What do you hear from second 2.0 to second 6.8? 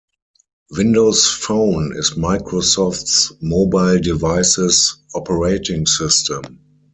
Microsoft's mobile device's operating system.